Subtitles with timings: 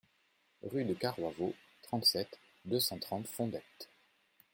[0.63, 1.53] Rue du Carroi Vau,
[1.83, 3.87] trente-sept, deux cent trente Fondettes